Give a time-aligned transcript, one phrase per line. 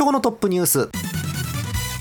[0.00, 0.88] 今日のトップニュース。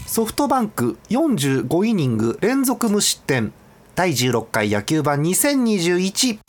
[0.07, 3.51] ソフトバンク45イニング連続無失点。
[3.93, 6.39] 第16回野球盤2021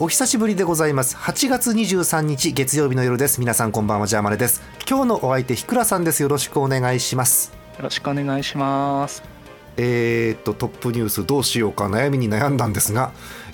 [0.00, 1.16] お久しぶりでございます。
[1.16, 3.38] 8月23日月曜日の夜です。
[3.38, 4.60] 皆さんこんばんはジャーマネです。
[4.88, 6.20] 今日のお相手ひくらさんです。
[6.20, 7.52] よろしくお願いします。
[7.76, 9.22] よろしくお願いします。
[9.76, 13.12] えー、っとトップニュースどうしようか悩みに悩んだんですが、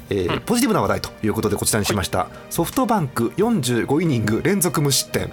[0.08, 5.30] えー、うん、ポジティブな話題ということでこちらにしました、はい、ソフトバンク45イニング連続無失点。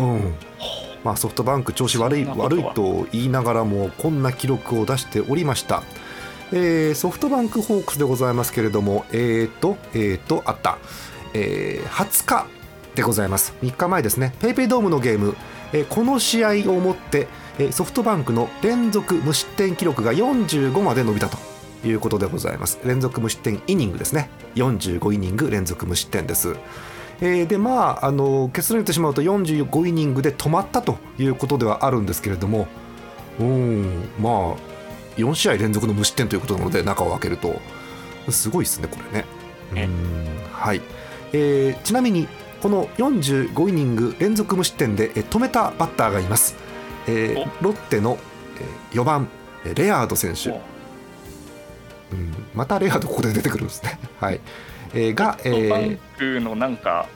[0.00, 0.34] うん。
[1.04, 5.84] まあ、ソフトバンク調子悪い悪いと言いながらもこんな記録を出しておりました
[6.52, 10.78] えー、ソフトバンクホークスでございますけれども、えーと、えーと、あった、
[11.34, 12.46] えー、20日
[12.94, 13.54] でございます。
[13.62, 15.36] 3日前ですね、ペイペイドームのゲーム、
[15.72, 21.36] えー、この試合をもって、えー、ソフトバンクの連続無失点記録が45まで伸びたと
[21.86, 22.78] いうことでございます。
[22.84, 24.30] 連続無失点イニングですね。
[24.54, 26.56] 45イニング連続無失点です。
[27.20, 32.68] えー、でまああの結論言ってしまうと45イニングで止まったということではあるんですけれども
[33.40, 34.77] うんまあ
[35.18, 37.60] 4試合連続の無失点ということなので中を開けると。
[38.30, 39.26] すごいですねこれね。
[40.52, 40.80] はい、
[41.32, 42.28] えー、ちなみに
[42.60, 46.56] この45イニング連続無失点で止めたバッターがいます、
[47.06, 48.18] えー、ロッテの
[48.92, 49.28] 4番
[49.74, 50.52] レアード選手、う
[52.16, 54.40] ん、またレアードここで出てくるんですね、 はい。
[54.94, 57.06] えー、が、えー、バンクのなんか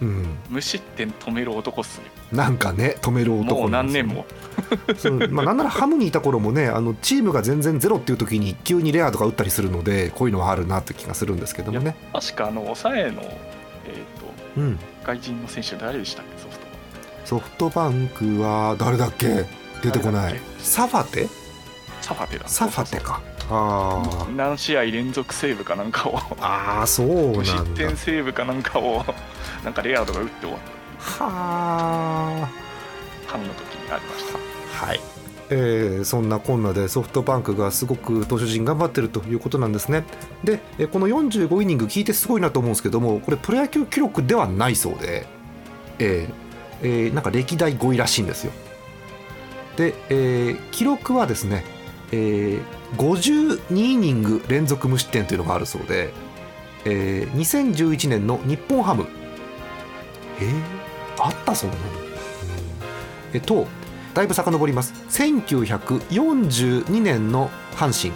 [0.00, 4.24] うん、無失点止める男っすねなんかね止める男、ね、もう何年も。
[5.30, 11.96] まあなんならハムにいた頃もねあのチームが全然ゼロっていう時に急にレアとか打ったりするのでこういうのはあるなって気がするんですけどもね。
[12.12, 13.32] 確かあの抑えの、えーと
[14.56, 16.32] うん、外人の選手誰でしたっけ？
[17.24, 18.40] ソフトバンク。
[18.40, 19.46] は誰だっけ？
[19.82, 20.40] 出てこない。
[20.58, 21.28] サファテ？
[22.00, 22.48] サファテだ。
[22.48, 23.20] サファテか。
[23.50, 26.18] あ何試合連続セーブかなんかを。
[26.40, 27.44] ああそうなんだ。
[27.44, 29.04] 失点セーブかなんかを
[29.64, 32.50] なんかレアードが打って終わったはあ
[33.26, 34.38] 神の時にありました
[34.86, 35.00] はい。
[35.50, 40.04] えー、そんなこんなでソフトバンクがすごく投手陣頑張ってるということなんですね。
[40.44, 45.26] でこの45イニング聞いてすごいなと思うんですけどもこれプロ野球記録ではないそうで、
[45.98, 46.42] えー
[46.82, 48.52] えー、なんか歴代5位らしいんですよ。
[49.76, 51.64] で、えー、記録はですね、
[52.12, 52.62] えー、
[52.96, 56.12] 52イニング連続無失点というのがあるそうで、
[56.84, 59.06] えー、2011年の日本ハム。
[60.40, 60.81] えー、
[61.24, 61.82] あったそんなの、
[63.32, 63.66] えっと
[64.14, 64.92] だいぶ遡ります。
[65.08, 68.12] 1942年の阪神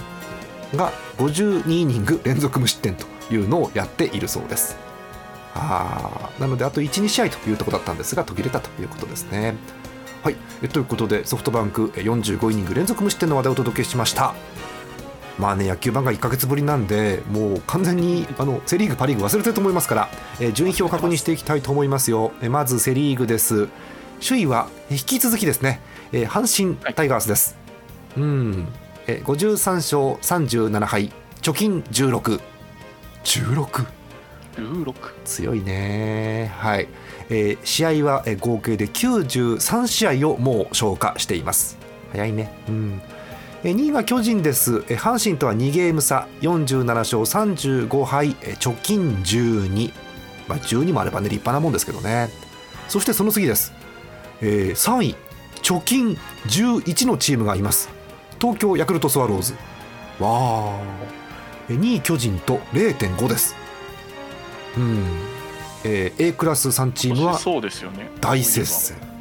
[0.79, 4.77] が52イニング連続無失点というのをやっているそうです。
[5.55, 9.55] あなのであと12試合というところだったんですが途切れたということですね。
[10.23, 10.37] はい。
[10.63, 14.35] えということでソフトバンク45イニング連続無失点の話題をお届けしました。
[15.39, 20.09] まあね野球盤が1か月ぶりなんでもう完全にあのセ・リーグ、パ・リーグ忘れてると思いますから、
[20.41, 23.69] えー、順位表を確認していきたいと思いますよ、えー、まずセ・リーグです。
[24.27, 25.81] 首位は引き続きですね、
[26.13, 27.55] えー、阪神タイガースです、
[28.15, 28.69] はい、うん。
[29.07, 31.13] えー、53勝37敗。
[31.43, 32.41] 貯金1616
[33.25, 33.87] 16
[34.57, 36.51] 16強いね。
[36.57, 36.89] はい、
[37.29, 41.79] えー、試合は合計で93試合をもう消化しています。
[42.13, 42.53] 早いね。
[42.69, 43.03] うん
[43.63, 44.79] 2位が巨人です。
[44.79, 46.29] 阪神とは2ゲーム差。
[46.41, 49.93] 47勝35敗貯金12、
[50.49, 52.31] まあ、12もあればね立派なもんですけどね。
[52.89, 53.73] そしてその次です、
[54.41, 55.17] えー、3位
[55.63, 56.17] 貯金
[56.47, 57.89] 11のチームがいます。
[58.41, 59.55] 東京ヤクルトスワローズ。
[60.21, 61.81] わー。
[61.81, 63.57] 2位巨人と0.5です。
[64.77, 65.05] うん、
[65.85, 67.39] えー、A クラス3チームは
[68.21, 69.16] 大接戦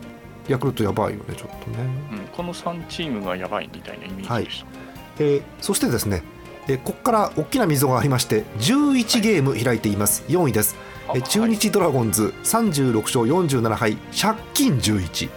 [0.48, 1.78] ヤクルトやばいよねちょっとね、
[2.12, 4.76] うん、この3チームがやばいみたいなイメージでした、はい、
[5.20, 6.24] えー、そしてですね
[6.68, 10.76] えここから大きな溝がありまして11ゲーム開いています、はい、4位です、
[11.14, 15.30] え中日ドラゴンズ36勝47敗借金11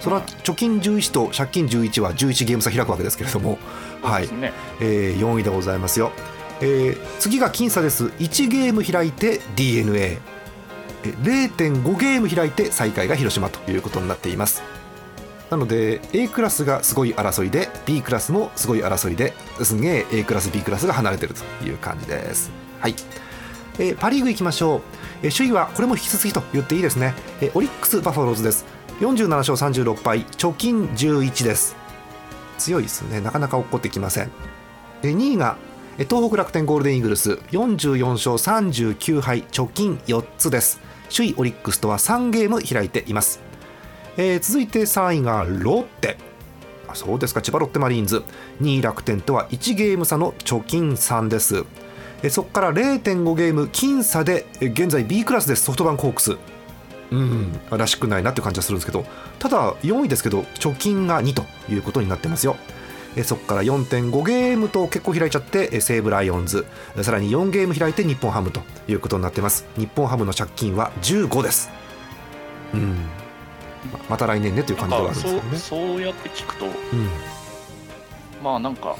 [0.00, 3.58] それは貯金11と借金11は11ゲーム差開くわけですけれども、
[4.02, 6.12] はい、ねえー、4位でございますよ、
[6.60, 8.06] えー、次が僅差です。
[8.06, 10.18] 1ゲーム開いて d n a
[11.12, 14.62] 0.5ゲーム開いて最下位が広島ということになっています。
[15.50, 19.32] なので A クラスがすごい争いで B クラスもすごい争いで
[19.62, 22.50] すげえ A クラス B クラスが離れてるという感じです。
[22.80, 22.94] はい、
[23.78, 24.80] えー、パ・リーグいきましょう、
[25.22, 28.66] えー、首位はこれも引き続きと言っていいですね、えー、オリックス・バファローズです。
[29.00, 31.76] 47勝36敗貯金11です。
[32.58, 33.20] 強いですね。
[33.20, 34.30] なかなか落っこってきません。
[35.00, 35.56] で2位が
[35.96, 37.40] 東北楽天ゴールデンイーグルス。
[37.52, 40.87] 44勝39敗貯金4つです。
[41.08, 43.40] 首位オリックスとは3ゲーム開いています。
[44.16, 46.16] えー、続いて3位がロッテ。
[46.88, 47.42] あそうですか。
[47.42, 48.22] 千葉ロッテマリーンズ。
[48.60, 51.64] 2位楽天とは1ゲーム差の貯金3です、
[52.22, 55.64] え、そこから0.5ゲーム僅差で、現在 B クラスです。
[55.64, 56.36] ソフトバンクホークス。
[57.10, 57.60] うん。
[57.70, 59.04] らしくないなって感じがするんですけど。
[59.38, 62.56] ただ4位ですけど貯金が2ということになってますよ。
[63.18, 66.64] えそこから4.5ゲームと結構開いちゃって西武ライオンズ。
[67.02, 69.66] さらに4ゲーム開いて日本ハムということになってます。
[69.76, 71.68] 日本ハムの借金は15です。
[72.72, 72.96] うん。
[74.08, 75.58] また来年ねという感じではあるんですよね。
[75.58, 76.72] そうやって聞くと、うん、
[78.42, 78.96] まあなんか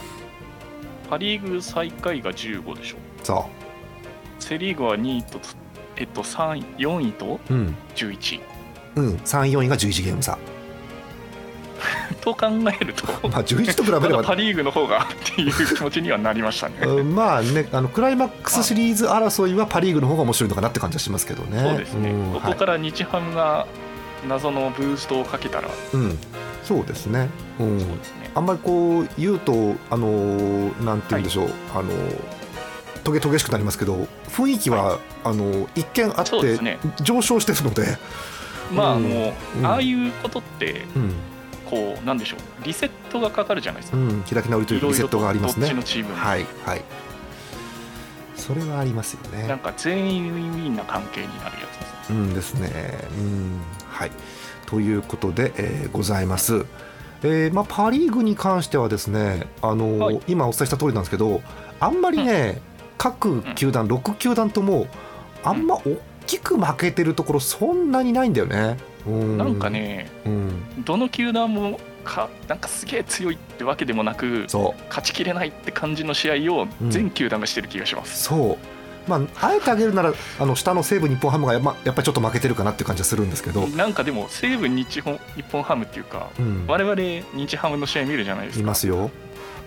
[1.09, 2.97] パ・リーグ最下位が15でしょ。
[3.23, 3.49] そ
[4.41, 4.43] う。
[4.43, 5.39] セ・リーグは2位と、
[5.95, 7.39] えっと、3位4位と
[7.95, 8.41] 11位、
[8.97, 10.37] うん、うん、3位4位が11ゲーム差
[12.21, 12.47] と考
[12.81, 16.87] えると、まあ、11と比べればパ・リーグの方がっていう気持ちにはなりましたね。
[17.03, 21.61] まあねあのクライマックスシリーズ争いはパ・リーグの方が面白いのかなって感じはしますけどね。
[21.61, 23.67] そうですね、うん、ここから日ハムが
[24.29, 26.19] 謎のブーストをかけたら、うん、
[26.65, 27.29] そうですね,、
[27.59, 28.31] うん、そうですね。
[28.35, 30.09] あんまりこう言うとあの
[30.85, 31.93] なんて言うんでしょう、はい、あの
[33.05, 37.99] トゲトゲしくなりますけど雰囲気は、はい、あの一見あって、ね、上昇してるので。
[38.73, 40.83] まあ、もう、ああいうことって、
[41.69, 42.65] こうなんでしょう。
[42.65, 45.67] リセットがかかるじゃないですか、うん、開き直りというリセットがありますね。
[45.67, 46.83] どっちのチームはいはい。
[48.37, 49.47] それはありますよね。
[49.47, 52.19] なんか全員ウィンウィンな関係になるやつですね。
[52.19, 52.71] うんですね。
[53.19, 54.11] うんはい。
[54.67, 56.65] ということで、えー、ございます。
[57.23, 61.43] えーまあ、パ・リーグに関してはですね、あのーはい、今お伝えした通りなんですけど
[61.81, 62.61] あんまりね、うん、
[62.97, 64.87] 各球団、うん、6球団とも
[65.43, 68.77] あんま大きく負けてるところそんなにないんだよね。
[69.07, 74.47] うん、なんかね、うん、どの球団もかなんかすげえ強いってわけでもなく
[74.89, 78.25] 勝ちきれないって感じの試合を全球団がしてる気がします。
[78.25, 78.79] そう。
[79.09, 83.67] まあ、あえてあげるならあの下の西武日本ハムがや,、ま、やっぱりちょっと負けてるかなっていう感じはするんですけど。
[83.69, 88.63] なんかでも西武日本日本ハムっていうか、うん、我々日ハムの試合見るじゃないですか。
[88.63, 89.11] いますよ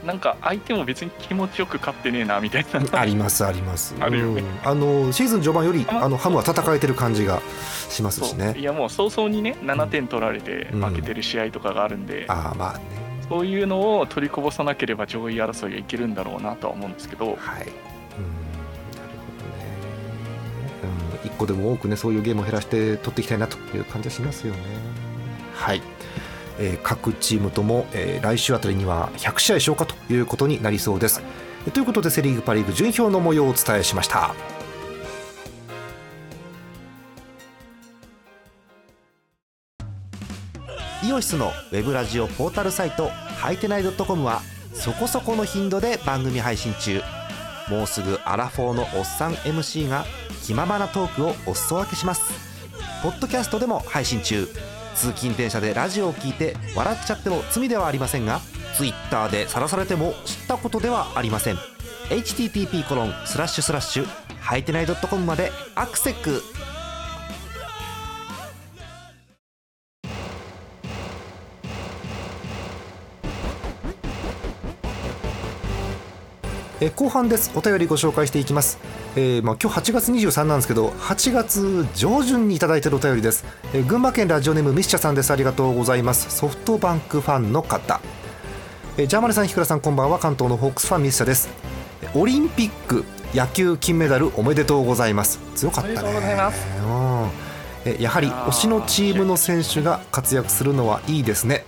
[0.05, 2.99] なんか相手も別に気持ちよく勝ってねえなみたいな。
[2.99, 3.95] ありますあります。
[3.99, 7.41] あるよね、うん、あのシーズン序盤よりあのハムは戦えてる感じが
[7.89, 8.55] しますしね。
[8.57, 13.01] いやもう早々にね7点取られて負けてる試合とかがあるんで、うん、ああまあね。
[13.29, 17.67] そういうのを取りこぼさなければ上位争いはいけるんだろうなとは思うんですけど、はい、
[21.23, 24.59] 一個でも多くねそういうゲームを減らして取っていきたいなという感じはしますよね。
[25.55, 25.81] はい、
[26.59, 31.21] えー、各チームとも、えー、来週あたりには100試合消化ということになりそうです。
[31.73, 34.33] ということでセ・リーグパ・リーグ順位表の模様をお伝えしました。
[41.03, 44.41] イオシスのウェブラジオポータルサイトはいてない .com は
[44.73, 47.01] そこそこの頻度で番組配信中
[47.69, 50.05] もうすぐアラフォーのおっさん MC が
[50.43, 52.21] 気ままなトークをお裾分けします
[53.01, 54.47] ポッドキャストでも配信中
[54.95, 58.39] 通勤電車でラジオを聞いて笑っちゃっても罪ではありませんが
[58.77, 61.57] Twitter で晒されても知ったことではありません。
[62.09, 64.05] http コロンスラッシュスラッシュ
[64.39, 66.41] はいてない .com までアクセック
[76.83, 77.51] え後半です。
[77.55, 78.79] お便りご紹介していきます、
[79.15, 85.31] えー、まあ、今日8月23なんですけど8月上旬にいただいているお便りです、えー、群馬県ラジオネームミッシャさんです。
[85.31, 86.29] ありがとうございます。
[86.35, 87.99] ソフトバンクファンの方、
[88.97, 90.19] えー、ジャーマネさんひくらさんこんばんは。
[90.19, 91.49] 関東のホークスファンミッシャです。
[92.15, 93.03] オリンピック
[93.33, 95.39] 野球金メダルおめでとうございます。
[95.55, 97.31] 強かったね
[97.99, 101.65] やはり推しのチームの選手が活躍するのはいいですね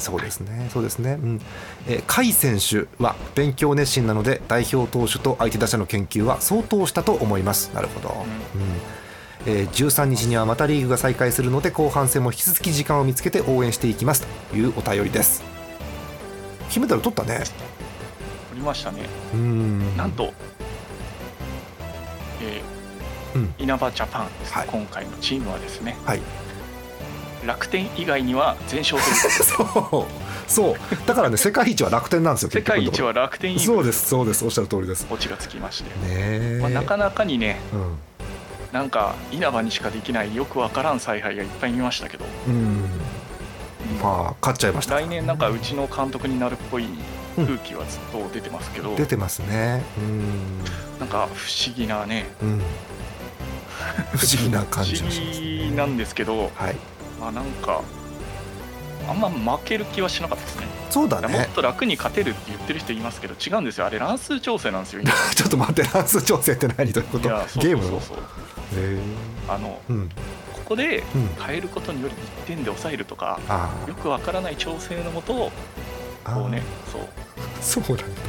[0.00, 1.40] そうですね、そうですね、うん。
[1.86, 7.70] えー、甲斐選手は勉強熱心なので代表投手と相手打者の研究は相当したと思います。
[7.74, 8.14] なるほど、
[8.54, 9.52] うん。
[9.52, 14.26] えー、13日にはまたリーグが再開するので後半戦も引き続き時間を見つけて応援していきます。
[14.50, 15.42] というお便りです。
[16.68, 17.38] 金メダル取ったね。
[18.50, 19.08] 取りましたね。
[19.34, 19.96] うん。
[19.96, 20.32] なんと、
[22.42, 25.96] えー、うん、稲葉ジャパンです、はい、今回のチームはですね。
[26.04, 26.20] はい
[27.46, 30.30] 楽天以外には全勝という そう。
[30.50, 30.76] そう。
[31.06, 35.06] だからね 世界一は楽天なんですよ世界一は楽天そうですそうですおっしゃる通りです。
[35.10, 36.08] オチがつきまして。
[36.08, 37.98] ね、まあ、なかなかにね、うん、
[38.72, 42.84] なんか稲葉にしかできないよくわからん采配がいっぱい見ましたけど、うん、
[44.02, 46.86] まあ勝っちゃいました、来年なんかうちの監督になるっぽい
[47.36, 49.82] 空気はずっと出てますけど、うん、出てますね。
[49.98, 50.58] うん。
[50.98, 52.62] なんか不思議なね、うん、
[54.12, 56.76] 不思議な感じがします、ね、不思議なんですけど、はい、
[57.20, 57.82] まあなんか
[59.08, 60.66] あんま負ける気はしなかったですね。
[60.90, 61.28] そうだね。
[61.28, 63.86] もっと楽に勝てるって言ってる人いますけど違うんですよ。
[63.86, 65.02] あれ乱数調整なんですよ。
[65.34, 67.28] ちょっと待って乱数調整って何どういうこと？
[67.60, 68.00] ゲームの？
[69.48, 70.08] あの、うん、
[70.52, 71.02] ここで
[71.44, 73.40] 変えることにより1点で抑えるとか、
[73.84, 75.50] うん、よくわからない調整のもと
[76.24, 76.62] こうね
[76.92, 77.02] そう。
[77.60, 78.20] そうなんだ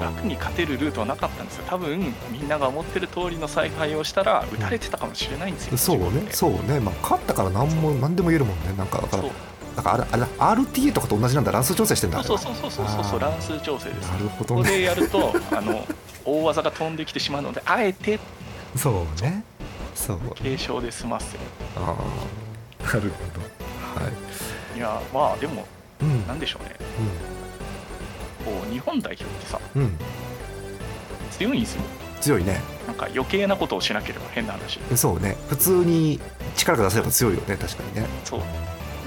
[0.00, 1.64] 楽に勝てるルートはなかったんですよ。
[1.66, 6.26] 多分みんなが思ってる通りの采配をしたら打たれてたかもしれないんですよ、そうね。
[6.30, 6.80] そうね。
[6.80, 8.72] まあ勝ったから何も何でも言えるもんね。
[8.76, 9.24] なんかだから
[9.76, 11.52] だからあれあれ RTA とかと同じなんだ。
[11.52, 12.22] 乱数調整してんだ。
[12.22, 13.04] そうそうそうそうそう。
[13.04, 14.10] そう乱数調整です。
[14.10, 15.86] なるほど、ね、ここでやると あの
[16.24, 18.18] 大技が飛んできてしまうのであえて。
[18.76, 19.44] そうね。
[19.94, 20.18] そう。
[20.34, 21.40] 継承で済ませる。
[21.76, 21.94] あ
[22.82, 23.06] あなるほ
[23.98, 24.02] ど。
[24.04, 24.78] はい。
[24.78, 25.66] いやまあでも、
[26.02, 26.82] うん、なんでしょうね、う
[27.43, 27.43] ん、
[28.44, 29.98] こう日本代表ってさ、うん、
[31.30, 31.82] 強いんですよ。
[32.20, 32.60] 強いね。
[32.86, 34.78] なんか余計なことをしなければ変な話。
[34.94, 35.36] そうね。
[35.48, 36.20] 普通に
[36.56, 38.06] 力が出せれば強いよね確かにね。
[38.24, 38.40] そう。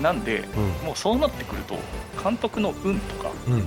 [0.02, 1.78] なんで、うん、もうそうなってくると
[2.24, 3.64] 監督の運とか、うん、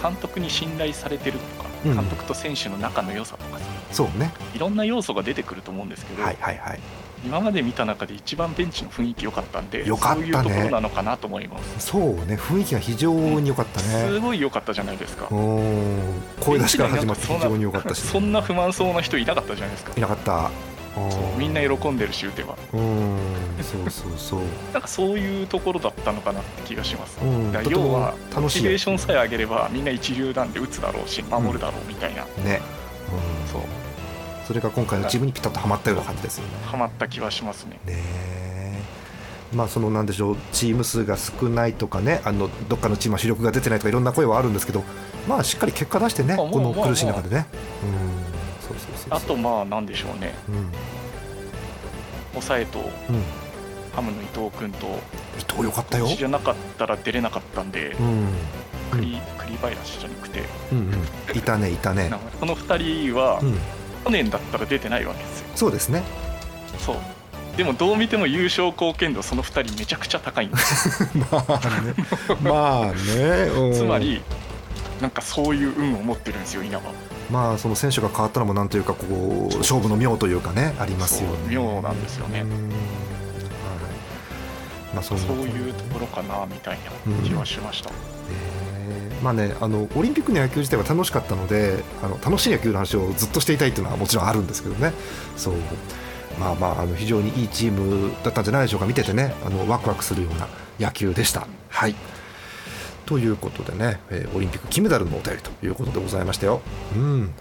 [0.00, 4.32] 監督に信頼されてるとか、うん、監督と選手の仲の良さとかさそうね。
[4.54, 6.80] いろんな要素が出てくると思うんですけど、はいはいはい、
[7.24, 11.86] 今まで見た中で一番ベンチの雰囲気良かったんでよかった、ね、そういうところなのかなと思います。
[11.86, 15.26] そうね雰囲気が非常に良かったね、すごい良かったじゃないですか。
[15.28, 19.92] 声出しから始まって非常に良かったし、そんな不満そうな人いなかったじゃないですか。
[19.96, 20.50] いなかった。
[21.36, 23.18] みんな喜んでるし打てばうん
[23.60, 24.40] そうそうそう。
[24.72, 32.60] なんかそういうところだったのかなって気がします、うん、要はモチベーションさえ上げればみんな一流なんで打つだろうし守るだろうみたいな、うん、ね、
[33.10, 33.62] うん、そう
[34.46, 36.50] それが今回のチームにピタッとはまったような感じですよね。
[36.64, 37.78] はまった気はしますね。
[37.86, 38.82] ね
[39.54, 40.36] まあそのなんでしょう。
[40.52, 42.20] チーム数が少ないとかね。
[42.24, 44.84] あのどっかのチームは主力が出てないとかいろんな声はあるんですけど。
[45.28, 46.36] まあしっかり結果出してね。
[46.36, 47.46] この苦しい中でね、
[47.82, 47.86] う。
[48.10, 48.24] ん。
[49.10, 50.70] あとまあなんでしょうね、うん、
[52.32, 52.86] 抑えと、うん、
[53.92, 54.86] ハムの伊藤君と
[55.38, 56.06] 伊藤よかったよ。
[56.06, 58.28] じゃなかったら出れなかったんで、うん、
[58.90, 62.10] 栗栗林じゃなくて、うんうん、いたねいたね。
[62.40, 63.40] この2人は、
[64.04, 65.46] 去年だったら出てないわけですよ。
[65.54, 66.02] そうですね。
[66.78, 66.96] そう。
[67.56, 71.08] でもどう見ても優勝貢献度その2人めちゃくちゃ高いんです。
[71.30, 71.94] まあね。
[72.42, 74.20] まあね、つまり
[75.00, 76.92] なんかそういう運を持ってるんですよ稲葉。
[77.30, 81.54] まあその選手が変わったのもなんというかこう勝負の妙というかねありますよね。
[81.54, 82.40] 妙なんですよね。
[82.40, 82.48] はい。
[84.94, 87.90] まあ、そういうところかなみたいな気はしました。
[87.90, 88.73] うん、えー、
[89.24, 94.92] まあね、あのオリンピックの野球自体は楽しかったのであの楽しい野球の話をずっとしていたいというのはもちろんあるんですけどね
[95.34, 95.54] そう
[96.38, 100.46] まあまああの非常にいいチームだったんじゃないでしょうか見ててねあのワクワクするような
[100.78, 101.46] 野球でした。
[101.70, 101.94] はい
[103.06, 106.60] ということでね、えー、オリンピック金メダルのお便りということでございましたよ。
[106.94, 107.34] うん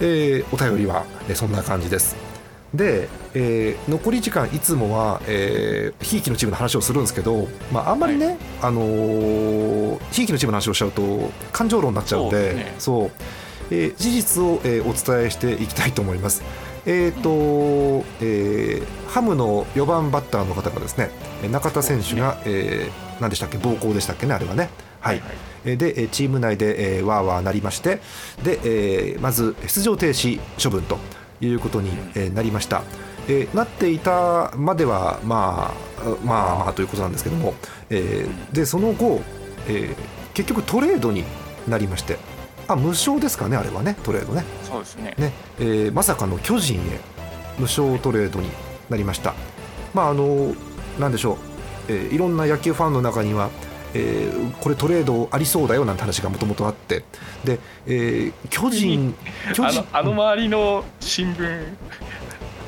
[0.00, 2.27] えー、お便りは、えー、そんな感じです。
[2.74, 13.10] で、えー、残り時間いつもは、えー、ひいきのチームの話をするんですけど、まあ、あんまりね、はい、あのー、ひいきのチームの話をしちゃうと感情論になっちゃうので、ね、そう、
[13.70, 16.42] えー、事実を、えー、お伝えしていきたいと思います。
[16.86, 21.10] えーとえー、ハムの4番バッターの方がですね
[21.50, 22.42] 中田選手が、ね。
[22.46, 24.70] えー、何でしたっけ暴行でしたっけねあれはね。
[25.00, 25.20] はい、
[25.64, 28.00] はい、でチーム内で、えー、わーわーなりまして
[28.42, 30.98] で、えー、まず出場停止処分と
[31.40, 32.82] いうことに、えー、なりました、
[33.28, 35.88] えー、なっていたまではまあ
[36.24, 37.54] まあまあということなんですけども、
[37.90, 39.20] えー、でその後、
[39.68, 39.96] えー、
[40.34, 41.24] 結局トレードに
[41.66, 42.18] なりまして
[42.68, 44.44] あ無償ですかねあれはねトレードね。
[44.62, 45.14] そうですね。
[45.18, 47.00] ね、えー、まさかの巨人へ
[47.58, 48.50] 無償トレードに
[48.90, 49.34] なりました。
[49.94, 50.54] まああの
[51.00, 51.36] なんでしょう、
[51.88, 53.50] えー、いろんな野球ファンの中には
[53.94, 57.04] えー、これトレードありそうだよなんて話がもともとあって。
[57.44, 59.14] で、えー、巨人
[59.54, 59.84] 巨人。
[59.92, 61.64] あの周りの新聞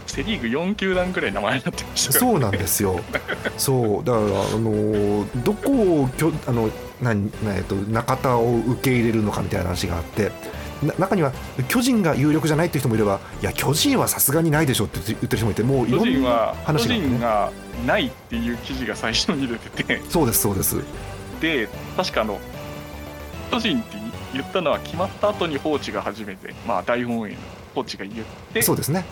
[0.06, 3.00] セ・リーグ4球団ぐらい名前になってましたそうなんですよ。
[3.56, 4.04] そう。
[4.04, 5.70] だからあのどこ
[6.02, 7.12] をきょあのな
[7.54, 10.32] えっと中田を受け入れるのかみたいな話があって
[10.82, 11.32] 中には
[11.68, 17.52] 巨人が有力じゃないっていう人もいればいや巨人はさすがにないでしょって言ってる人もいてもういろんな話が、ね、巨人が
[17.86, 20.00] ないっていう記事が最初に出てて。
[20.08, 20.82] そうですそうです。
[21.40, 22.38] で確かあの
[23.50, 23.96] 巨人って
[24.32, 27.36] 言ったのは決まった後に放置が初めてまあ大本営の
[27.74, 28.62] 放置が言って。
[28.62, 29.04] そうですね、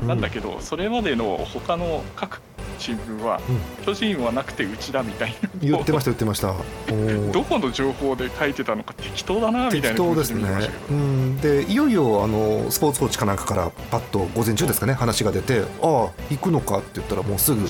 [0.00, 2.40] うん、なんだけどそれまでの他の各
[2.78, 5.50] 新聞は、うん、巨人はなくてうちだみたいな。
[5.60, 6.54] 言ってました言ってました。
[7.32, 10.48] どこの情報で書いてたのか適当だなみたいな適当ですね。
[10.90, 11.40] うん。
[11.40, 17.68] でいよいよあのスポーツコーチかなんかからパッと午前中ですかね話が出てああ行くのかって言ったらもうすぐ、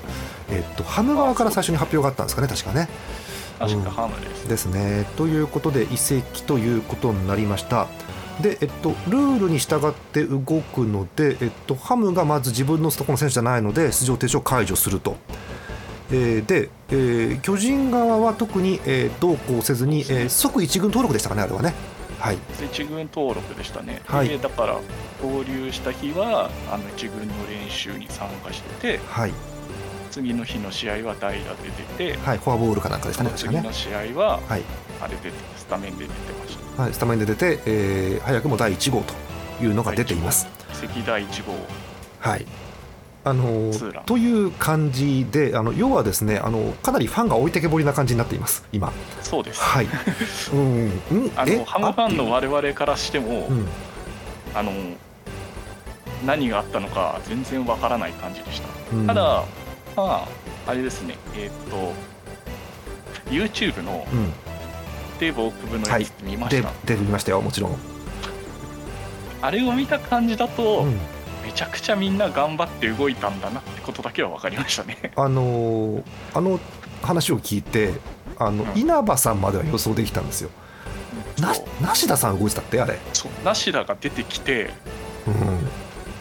[0.50, 2.88] えっと、ハム側から最初に発表があったんですかね確かね。
[3.58, 5.06] 確かハムです、うん、ですね。
[5.16, 7.88] ということで移籍ということになりました
[8.40, 15.16] で、えっと、ルールに従って動くので、えっと、ハムがまず自分のとこの選手じゃないので出場停止を解除すると。
[16.10, 21.74] えー、で、えー、巨人側は特に、えー、どうこうせずに、えー、即一軍登録でしたかね、あれはね。
[22.18, 24.80] はい、一軍登録でしたね、はい、だから
[25.22, 29.32] 合流した日はあの一軍の練習に参加してて、はい、
[30.10, 34.62] 次の日の試合は代打で出て、はい、フォアボールかなんかでしたね、次の試合は、はい、
[35.00, 36.82] あれでスタメンで出てました。
[36.82, 39.14] はい、スタメンで出て、えー、早くも第1号と
[39.62, 40.48] いうのが出ています。
[40.72, 41.54] 関第1号。
[42.20, 42.46] はい。
[43.24, 43.72] あの
[44.06, 48.92] という感じであの要はですねあのかなりファンが置いてけぼりな感じになっています今。
[49.22, 49.60] そうです。
[49.60, 49.86] はい、
[50.54, 50.92] うん、
[51.36, 53.68] あのハムファンの我々からしても、うん、
[54.54, 54.72] あの
[56.24, 59.44] 何があったのか全然わからない感じでした、うん、ただ
[59.94, 60.26] ま
[60.66, 61.92] ああれですねえっ、と
[63.30, 64.47] YouTube の、うん
[65.18, 65.86] デーブの
[66.22, 67.76] 見ました、はい、デーブ見ましたよもちろん。
[69.40, 70.98] あれを見た感じだと、うん、
[71.44, 75.12] めちゃくちゃみんな頑張って動いたんだなってことだけは分かりましたね。
[75.14, 76.02] あの
[76.34, 76.58] あの
[77.02, 77.92] 話を聞いて
[78.36, 80.50] あの、うん、稲葉さんまでは予想できたんですよ、
[81.38, 82.98] うん、な梨田さん動いてたってあれ？
[83.12, 83.32] そう。
[83.44, 84.70] 梨田が出てきて、
[85.26, 85.64] うん、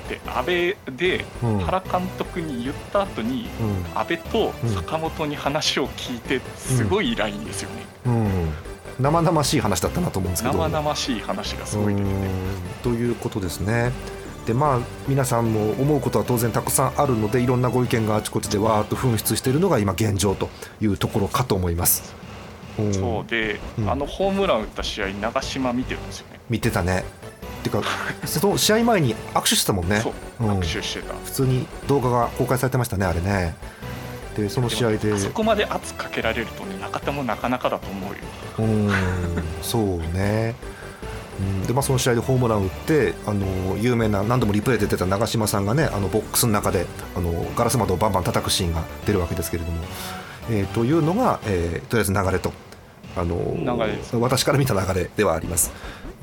[0.07, 1.25] で安倍で
[1.65, 3.63] 原監督に言った後に、う
[3.95, 7.75] ん、安倍と坂本に話を聞いてすごいラインですよね、
[8.05, 8.49] うん
[8.99, 10.57] 生々しい話だったなと思うんですけど。
[10.57, 12.07] 生々しい話がすごい出て
[12.83, 13.91] ということですね。
[14.45, 20.49] でまあ皆さんも思うことは当然たくさんあるのでいろんなご意見があちこちでわーっと噴出しているのが今現状と
[20.79, 22.15] いうところかと思います。
[22.93, 26.39] そうで、うん、あのホームラン打った試合長島見てるんですよね。
[26.49, 27.03] 見てたね
[27.59, 27.81] ってか
[28.25, 29.99] その試合前に握手してたもんね。
[29.99, 31.13] そう、うん、握手してた。
[31.13, 33.55] 普通に動画が公開されてましたねあれね
[34.37, 35.17] でその試合で。
[35.17, 38.15] そこまで圧かけられるとね中田もなかなかだと思うよ。
[38.59, 38.91] うん
[39.61, 40.55] そうね。
[41.67, 49.79] でまあ、その試合でホームランを打ってあの有名な何度もリプレイで出た長嶋さんがねあのボックスの中であのガラス窓をバンバン叩くシーンが出るわけですけれども、
[50.49, 52.51] えー、というのが、えー、とりあえず流れと
[53.15, 53.55] あの
[54.19, 55.71] 私から見た流れではあります。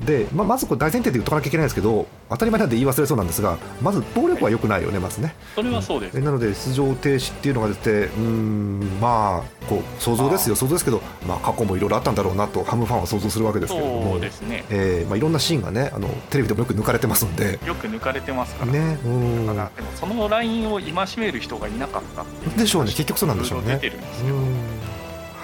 [0.03, 5.35] で、まあ、まずこれ大前提で言っとかなきゃいけないんですけど当たり前なんで言い忘れそうなんですがまず暴力は良くないよね、まずね。
[5.55, 14.15] それはそうです、なので出場停止っていうのが出てうんまあこう想像ですよ想像ですけど、まあ、過去もいろいろあったんだろうなとハムファンは想像するわけですけれども。
[14.17, 17.59] ね、えーまあ、いろんなシーンがねあのテレビでもよく抜かれてますんで。
[17.65, 18.71] よく抜かれてますから。
[18.71, 19.47] ねうん。
[19.47, 22.91] だからでもそのラインを戒める人がいなかったでしょうね。
[22.91, 23.75] 結局そうなんでしょうね。
[23.75, 24.35] 出てるんですよ。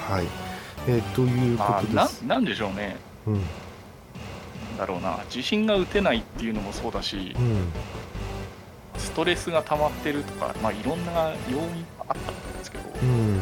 [0.10, 0.26] はい。
[0.88, 2.22] えー、ということです。
[2.24, 2.98] ななんでしょうね。
[3.28, 3.42] うん。
[4.82, 5.20] だろうな。
[5.34, 7.72] 自信が打てないっていうのもそうだし、うん、
[8.98, 13.40] ストレスが溜まってるとか、まあ、いろんな要因があったんですけど、うん。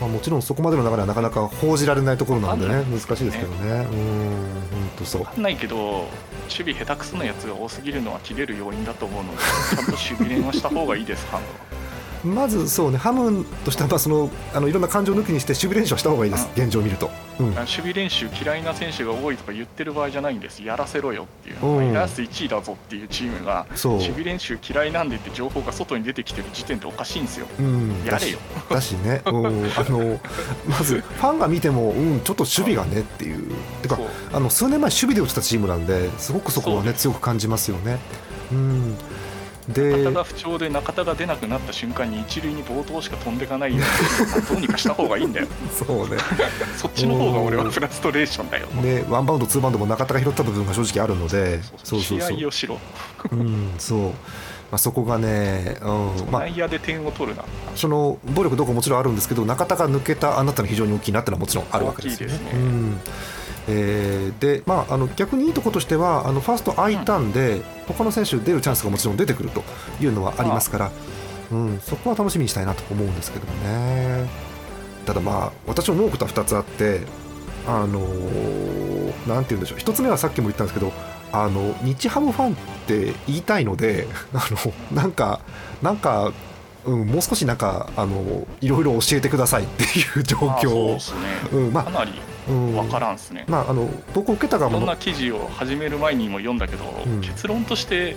[0.00, 3.70] まあ、もちろんそこまでの流れはなかなか報じられないところなんでね難しいですけどね。
[3.70, 5.22] うん本当そう。
[5.22, 11.77] 分かんないけど守備下手くそなやつが多すぎるのは切れる要因だと思うのでちゃんと守備練はした方がいいですハムは。
[12.24, 20.62] まずそうねハムとしてはそのあのいろんな感情抜きにして守備練習をした方がいいです、うん、現状を見ると、うん、守備練習嫌いな選手が多いとか言ってる場合じゃないんです。
[20.62, 28.38] やらせろよっていう、マイナス1位だぞっていうチームが守備練習嫌いなんでって情報が外に出てきてる時点でおかしいんですよ、うん、やれよ。
[28.68, 30.20] だしね、 うん、あの
[30.68, 33.52] まずファンが見ても、うん、ちょっと守備がねっていう。
[33.82, 33.98] てか
[34.32, 37.98] あの数年前守備で落ちたチームなんですごくそこはね強く感じますよね。
[38.50, 38.96] うん。
[38.96, 39.04] で
[39.68, 45.46] 中田が不調で中田が出なくなった瞬間に一塁に冒頭しか飛んでいかないようにどうにかした方がいいんだよ。
[45.72, 46.16] そうね。
[46.76, 48.66] そっちの方が俺はフラストレーションだよ。
[48.82, 52.78] でワンバウンドツーバウンドも中田が拾った部分が正直あるのでそうそう試合をしろ。
[53.30, 54.00] うんそう。
[54.70, 56.30] まあ、そこがね、うん。
[56.30, 57.44] まあ、内野で点を取るな。
[57.74, 62.34] その暴力どこもちろんあるんですけど中田が抜けたあなたの非常に大きいなってのはもちろんあるわけですよね。
[62.34, 62.50] ね。
[62.52, 63.00] うん
[63.70, 69.62] えー、でまあ、あの逆にいいところとしてはあのファースト空いたんで、うん、他の選手出るチャンスがもちろん出てくると
[70.00, 70.90] いうのはありますから、
[71.52, 74.28] うん、そこは楽しみにしたいなと思うんですけどもね。
[75.04, 77.00] ただまあ私思うことは2つあって
[77.66, 79.78] あのー、なんて言うんでしょう。
[79.78, 80.92] 1つ目はさっきも言ったんですけど
[81.32, 85.40] あの日ハムファンって言いたいので あのなんか
[85.82, 86.32] なんか
[86.88, 90.98] うん、もう少しなんかあのいろいろ教えてくださいっていう状況、ね、
[91.52, 92.12] うんまあ、かなり
[92.46, 94.78] 分からんすね、まあ、あの僕を受けた側も。
[94.78, 98.16] そんな記事を始める前にも読んだけど、うん、結論として、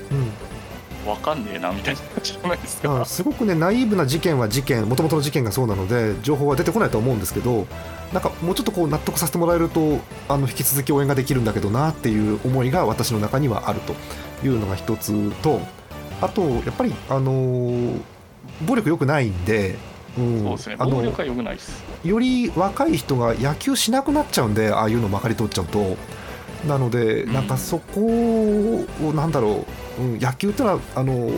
[1.06, 3.06] 分かんねえなみたいな感じじゃないですか。
[3.06, 7.68] すごくねナイーブな事件は事件もともとの事件がそうなので情報は出てこないと思うんですけど
[8.14, 13.96] なんかもうちょっとこう納得させてもらえるとあの引き続き応援ができるんだけどなっていう思いが私の中にはあると
[14.46, 15.60] いうのが一つと
[16.22, 18.02] あとやっぱりあのー、
[18.66, 19.76] 暴力良くないんで
[20.18, 20.76] うん、そうですね。
[20.76, 21.84] 暴力は良くないです。
[22.04, 25.96] より若い人が野球しなくなっちゃうんでああいうのまかり通っちゃうと。
[26.68, 29.66] なので、なんかそこをなんだろ
[29.98, 31.32] う、うん、野球ってのはあの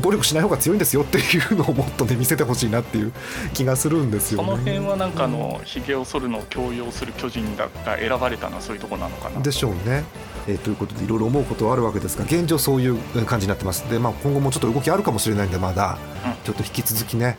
[0.00, 3.12] 暴力しない方が強いんですよっていうのをもっとね見せてほしいなっていう
[3.54, 10.04] 気がするんですよ、ね、その辺はなんかあのひげを剃るのを強要する巨人が選ばれたのはそういうところなのかなでしょうね。
[10.46, 13.82] えー、ということでいろいろ思うことはあるわけですが現状そういう感じになってます。
[13.90, 15.98] で、まあ、今後もちょっと動きあるかもしれないんでまだ、
[16.44, 17.36] ちょっと引き続きね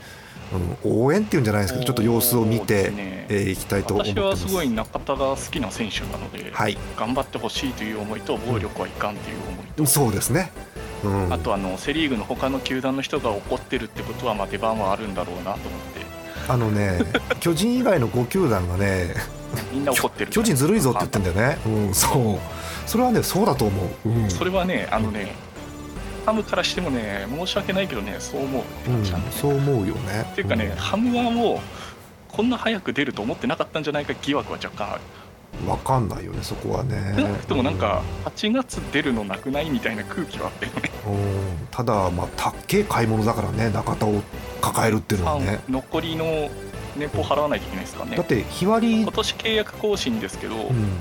[0.83, 3.25] うん、応援っていうんじゃないですけどちょっと様子を見てい、ね。
[3.29, 4.11] えー、きたいと思ます。
[4.11, 10.51] 私はすごい中田が好きな選手なので、はい、頑張ってほしいという思いと暴力はいかんという思いと、うん、そうですね、
[11.03, 15.99] うん、あとあのセ・リーグの他の球団の人が怒ってるってことはまあ出番はあるんだろうなと思って。
[16.47, 16.99] あのね
[17.39, 19.13] 巨人以外の5球団がね
[19.71, 22.89] みんな怒ってる巨人ずるいぞって言ってんだよね、うん、そう。
[22.89, 25.31] それはねそうだと思う、うん、それはねあのね、
[26.25, 28.61] ハムからしてもね申し訳ないけどねそう思う。
[28.61, 30.27] って感じなんで、ね、そう思うよね。
[30.31, 31.61] っていうかね、うん、ハム側も
[32.27, 35.01] こんな早く出ると思ってなかったんじゃないか疑惑は若干ある
[35.65, 37.13] 分かんないよねそこはね。
[37.17, 40.91] 少なくともなんか8月出るのなくないみたいな空気はあったよね。
[41.05, 41.09] う
[41.63, 41.67] ん。
[41.71, 44.21] ただまあたっけ買い物だからね中田を
[44.61, 45.59] 抱えるっていうのはね。
[45.69, 46.49] 残りの
[46.95, 48.17] 年俸払わないといけないですからね。
[48.17, 50.97] だって日割り今年契約更新ですけど、うん、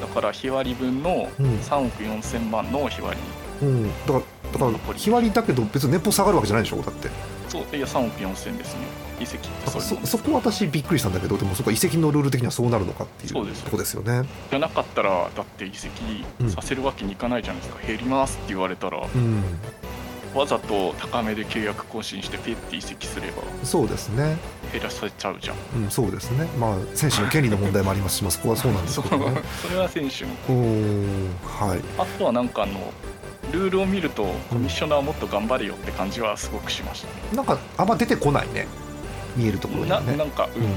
[0.00, 3.18] だから日割り分の3億4000万の日割
[3.60, 4.20] り、うん、だか
[4.58, 7.08] らだから日割りだけど別に年俸下がるわけじゃないでしょだって。
[7.48, 13.32] そういや3億4000ですね移籍ってそそこ私びっくりしたんだけどでもそこ移籍のルール的にはそうなるのかっていう。
[13.32, 14.02] とこですよ。
[14.02, 14.26] ね。
[14.50, 19.44] じゃなかったらだって移籍させるわけにいかないじゃないですか、うん、減りますって言われたら、うん、
[20.34, 24.36] わざと高めで契約更新してペッて移籍すればそうですね。
[24.72, 26.46] 減らされちゃうじゃん、うん、そうですね。
[26.58, 28.16] まあ選手の権利の問題もあります。
[28.16, 30.30] し、まあ、そこはそうなんですけど、ね、それは選手の。
[31.44, 32.92] はいあとはなんかあの
[33.52, 38.52] ルールを見るとコミッショナーもっと頑張れよって感じはすごくしました、ね、なんかあんま出てこない。
[38.52, 38.66] ね
[39.36, 40.70] 見えるところに、ね、ななんかうん、うん、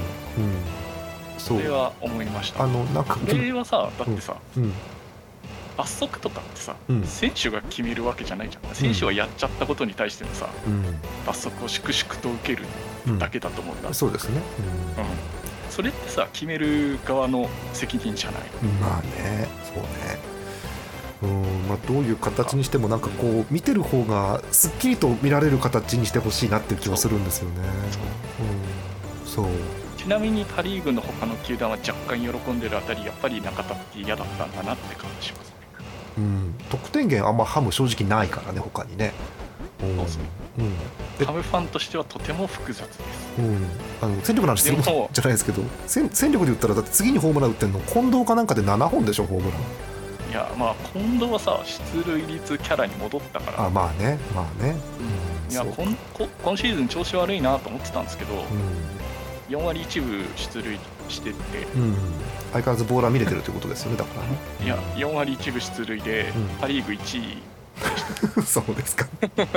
[1.37, 2.63] それは思いました。
[2.63, 4.73] あのなんかこれはさだってさ、うん、
[5.77, 8.75] 罰則とかってさ、うん、選手が決めるわけじゃないじゃん。
[8.75, 10.83] 選手はやっちゃったことに対してのさ、うん、
[11.25, 12.65] 罰則を粛々と受ける
[13.19, 14.37] だけだと思うんだ、そうですね、
[14.97, 15.05] うん。
[15.69, 18.41] それってさ決める側の責任じゃない。
[18.79, 19.47] まあね。
[19.63, 20.32] そうね
[21.23, 27.55] うんまあ、どういう形にしてもなんかこう見てる方がすっきりと見られる形にしてほしいなっていう気はするんですよね。
[29.25, 29.45] そう
[29.97, 35.55] ちなみにパ・リーグの他の球団は若干喜んでるあたりやっぱり中田って嫌だったんだなって感じしますね。
[36.17, 39.13] うん、得点源あんまハム正直ないからね他にね。
[41.25, 42.99] ハムファンとしてはとても複雑です。
[43.39, 43.65] うん、
[44.01, 49.92] あの戦力の話するじゃないですけど戦戦力で言ったらだって次にホームラン打ってんの近藤かなんかで7本でしょホームラン。
[50.33, 51.61] いやまあ近藤はさ
[51.93, 53.67] 出塁率キャラに戻ったから。
[53.67, 54.75] あまあねまあね、
[55.47, 61.95] うん、いやこんこ今シーズン調子悪いなと思ってたんですけど、うん、4割1分出塁してって、うん、
[62.51, 64.37] 相変わらずボーラー見れてるということですよねだからね。
[64.65, 67.37] いや4割1分出塁で、パ・リーグ1位。
[68.43, 69.05] そうですか。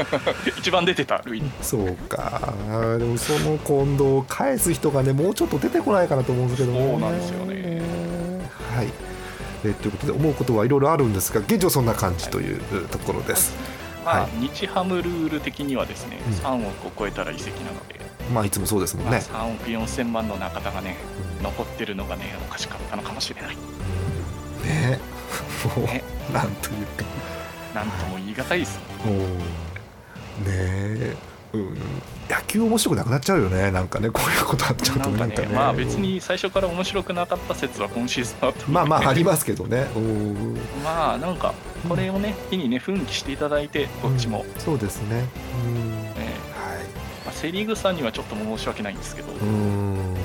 [0.58, 1.42] 一番出てた塁。
[1.62, 2.52] そうか。
[2.98, 6.90] でもその近藤を返す人がねもうちょっと出てこないかなと思うんですけどね。
[6.90, 7.82] そうなんですよね。
[8.74, 9.05] はい
[9.64, 13.54] えー、ということで思うことはいろいろあるんですが現状そんな感じというところです。
[14.04, 18.00] まあ、はい、日ハムルール的にはですね、うん、3億を超えたら移籍なので、
[18.32, 20.96] まあ、いつもそうですもんね、まあ、3億4000万の中田がね、
[21.38, 23.56] うん、残ってるのがねおかしかったのかもしれない。
[23.56, 25.00] うん、ね
[25.92, 26.04] ね。
[26.32, 27.04] なんというか。
[27.76, 28.84] なんとも言い難いですね
[30.46, 31.16] え
[31.56, 31.78] うん、
[32.28, 33.70] 野球面白くなくなっちゃうよね。
[33.70, 39.86] なんかねこういうことあっちゃうとなんかね、ね、まあ別に最初から面白くなかった説は今シーズンあった、まあまあありますけどね。
[40.84, 41.54] まあなんか
[41.88, 45.24] これをね、機にね奮起していただいてこっちも、うん、そうですね。
[45.66, 46.10] うん、ね。
[46.52, 46.84] はい。
[47.24, 49.32] まあ、セ・リーグさんにはちょっと申し訳ないんですけど。
[49.32, 50.16] うん。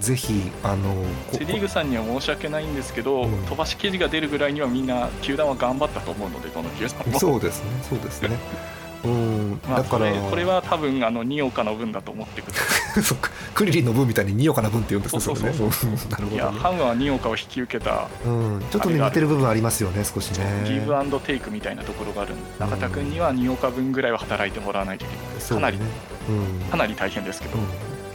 [0.00, 0.94] ぜひあの
[1.32, 7.18] セ・リーグさんには申し訳ないんですけど、うん、飛ばし記事が出るぐらいにはみんな球団は頑張ったと思うのでどの球団も。
[7.18, 7.70] そうですね。
[7.88, 8.36] そうですね
[9.04, 9.60] うん。
[9.68, 10.12] まあ、だから。
[10.12, 12.50] これは多分あの二岡の分だと思ってく
[12.96, 13.16] る そ
[13.54, 15.20] クリリンの分みたいに二岡の分って言うんですね。
[15.20, 15.90] そうそうそう。
[16.10, 20.62] なるほど、ね、いやハムは二岡を引き受けた、うん、ちょっとね似てる部分ありますよね少しね。
[20.64, 25.48] ギブアンドテイクみたいなところがある中田君には二岡分ぐらいは働いてもらわないといけない。
[25.48, 25.84] かなり、ね
[26.28, 26.32] う
[26.66, 27.64] ん、かなり大変ですけど、うん。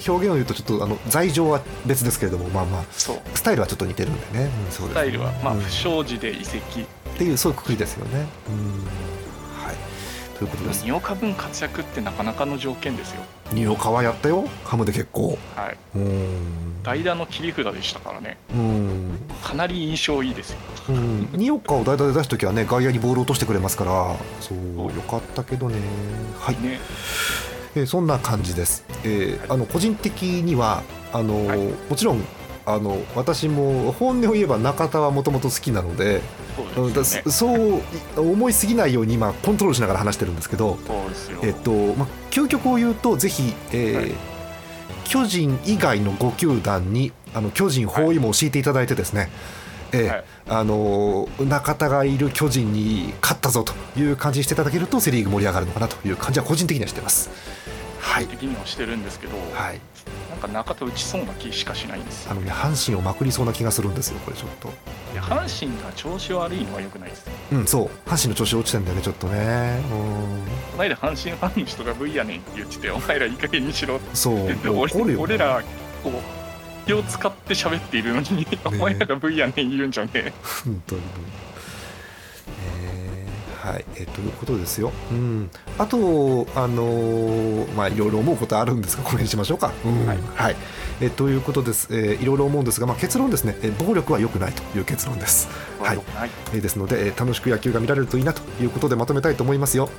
[0.08, 3.12] 表現を言うとちょっとあの罪状は別ですけれどもまあまあス
[3.43, 4.91] タイルはちょっと似てるんでね、うん、そうですね。
[4.91, 6.82] スタイルはまあ不祥事で移籍。
[6.82, 6.86] っ
[7.17, 8.25] ていうそういうくくりですよね。
[8.49, 9.18] うん
[10.39, 10.86] ということです。
[10.86, 13.21] 二岡分活躍ってなかなかの条件ですよ。
[13.52, 14.45] 二岡はやったよ。
[14.63, 15.38] ハムで結構。
[15.54, 15.78] はい。
[15.95, 16.82] うん。
[16.82, 18.38] 代打の切り札でしたからね。
[18.56, 19.19] うん。
[19.43, 20.58] かなり印象いいですよ、
[20.89, 24.95] うん、二岡を代打で出す時はね外野にボール落としてくれますからそう。
[24.95, 25.75] よかったけどね。
[26.39, 26.80] はい、ね。
[27.75, 32.23] えー、そんな感じです、えー、はい、あの個人的にはあの、はい、もちろん
[32.65, 36.21] あの私も本音を言えば中田はもともと好きなので
[37.32, 37.82] そう、ね、
[38.17, 40.78] 思いすぎないように今コントロールしながら話してるんですけど
[41.43, 44.12] えっとまあ、究極を言うとぜひ、えーはい、
[45.06, 49.30] 巨人以外の5球団にあの巨人包囲も教えていただいてですね、
[49.91, 57.30] えー、はい、あの中田がいる巨人に勝ったぞという感じにしていただけるとセ・リーグ盛り上がるのかなという感じは個人的にはしてます。
[58.00, 59.80] はい、的にはしてるんですけど、はい、
[60.39, 64.69] か中田打ちそうな気しかしないんですあのね阪神をまくりそうな気がするんですよこれちょっと。
[65.13, 67.89] いや阪神が調子悪いのはよくないですうんそう。
[68.10, 69.82] 阪神の調子落ちてんだよねちょっとね。
[69.91, 69.99] うん。
[70.71, 75.62] この間阪神ファンの人が V やねんって言っててお前らいい加減にしろそう 俺俺ら
[76.04, 76.13] こう
[76.86, 80.34] 気を使って喋っているのに、 ね、お前らが V やねん言うんじゃねえ。
[80.65, 81.02] 本当に
[83.60, 84.91] はい、えー、ということですよ。
[85.12, 89.72] うん、あと、あのー、まあ、いろいろ思うことあるんですが、これにしましょうか。
[89.86, 90.56] うん、はい、はい、
[91.01, 95.47] えー、ということです、えー、いろいろ思うんですが、まあ、結論ですね、えー、暴力は良くないという結論です。
[95.79, 95.99] はい、
[96.53, 99.89] えー、ですので、えー、楽しく野球が見られるといいなということでまとめたいと思いますよ。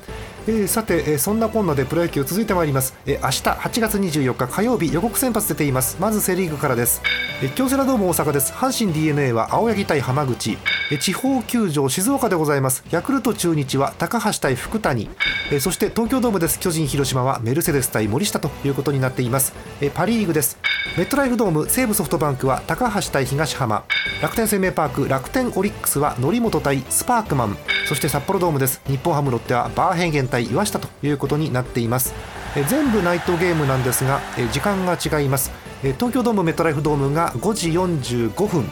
[0.47, 2.95] えー、さて、えー、そんなこんなでプロ野球続いてまいります。
[3.07, 5.97] えー、明日8月24日火曜日予告先発出ています。
[6.01, 7.03] まずセリーグからです。
[7.43, 8.53] えー、京セラドーム大阪です。
[8.53, 10.59] 阪神 DNA は青柳対浜口。
[10.91, 12.85] えー、地方球場静岡でございます。
[12.91, 15.11] ヤクルト中日は高橋対福谷。
[15.51, 16.59] えー、そして東京ドームです。
[16.59, 19.53] 巨人広島はメルセデス対森下ということになっています。
[19.81, 20.59] えー、パリーグです。
[20.97, 23.85] メットライフドーム西武ソフトバンクは高橋対東浜。
[24.21, 27.57] 楽天生命パーク楽天オリックスは則本対スパークマン。
[27.87, 28.83] そして札幌ドームです。
[28.89, 32.13] 日本ハムロッテはバーヘンゲン対岩下ということになっています。
[32.57, 35.53] え全部ナイトゲームなんですがえ時間が違います。
[35.85, 38.65] え東京ドームメットライフドームが5時45分。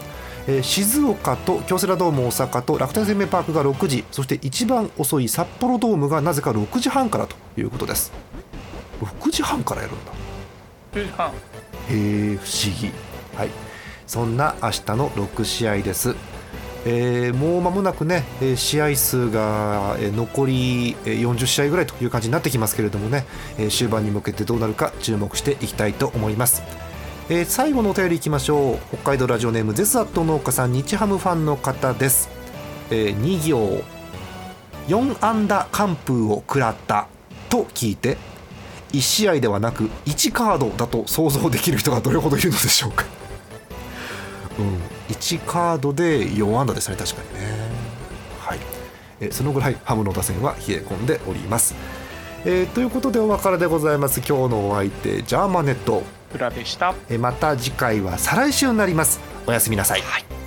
[0.49, 4.05] え静岡と京セラドーム大阪と楽天生命パークが6時。
[4.11, 8.13] そして一番遅い札幌ドームがなぜか6時半からということです。
[9.01, 10.13] 6時半からやるんだ。
[10.95, 11.33] 6時半。
[11.91, 12.93] へえ不思議。
[13.37, 13.51] はい。
[14.07, 16.15] そんな明日の6試合です。
[16.87, 18.25] えー、もう間もなくね、
[18.57, 23.27] 試合数が残り40試合ぐらいという感じになってきますけれどもね、
[23.71, 26.63] 終盤に向けてどうなるか注目していきたいと思います。
[27.29, 28.79] えー、最後のお便りいきましょう。
[28.97, 32.31] 北海道ラジオネームゼスアット農家さん日ハムファンの方です、
[32.91, 33.85] えー、2行。
[34.87, 37.09] 4安打完封を食らった。
[37.51, 38.17] と聞いて
[38.93, 43.05] 1試合ではなく1カードだと想像できる人がどれほどいるのでしょうか。
[44.59, 44.77] うん、
[45.15, 47.69] 1カードで4安打でしたね確かにね。
[48.41, 48.59] はい。
[49.21, 51.75] えそのぐらいハムの打線は冷え込んでおります。
[52.45, 54.21] えー、ということでお別れでございます。
[54.21, 56.03] 今日のお相手ジャーマネット。
[56.35, 56.95] 裏でした。
[57.09, 59.21] えまた次回は再来週になります。
[59.47, 60.38] おやすみなさい、はい